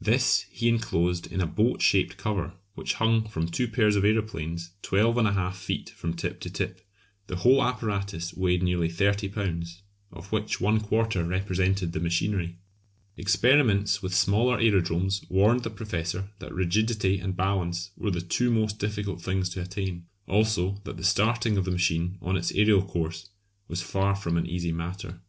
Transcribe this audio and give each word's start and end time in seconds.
This 0.00 0.42
he 0.52 0.68
enclosed 0.68 1.26
in 1.26 1.40
a 1.40 1.44
boat 1.48 1.82
shaped 1.82 2.16
cover 2.16 2.52
which 2.76 2.94
hung 3.02 3.26
from 3.28 3.48
two 3.48 3.66
pairs 3.66 3.96
of 3.96 4.04
aeroplanes 4.04 4.70
12 4.82 5.16
1/2 5.16 5.54
feet 5.54 5.90
from 5.90 6.14
tip 6.14 6.38
to 6.42 6.48
tip. 6.50 6.82
The 7.26 7.34
whole 7.38 7.60
apparatus 7.60 8.32
weighed 8.32 8.62
nearly 8.62 8.88
30 8.88 9.30
lbs., 9.30 9.80
of 10.12 10.30
which 10.30 10.60
one 10.60 10.78
quarter 10.78 11.24
represented 11.24 11.90
the 11.90 11.98
machinery. 11.98 12.58
Experiments 13.16 14.00
with 14.04 14.14
smaller 14.14 14.58
aerodromes 14.60 15.24
warned 15.28 15.64
the 15.64 15.68
Professor 15.70 16.30
that 16.38 16.54
rigidity 16.54 17.18
and 17.18 17.36
balance 17.36 17.90
were 17.96 18.12
the 18.12 18.20
two 18.20 18.52
most 18.52 18.78
difficult 18.78 19.20
things 19.20 19.48
to 19.48 19.62
attain; 19.62 20.06
also 20.28 20.80
that 20.84 20.96
the 20.96 21.02
starting 21.02 21.56
of 21.56 21.64
the 21.64 21.72
machine 21.72 22.18
on 22.22 22.36
its 22.36 22.52
aerial 22.52 22.82
course 22.84 23.30
was 23.66 23.82
far 23.82 24.14
from 24.14 24.36
an 24.36 24.46
easy 24.46 24.70
matter. 24.70 25.22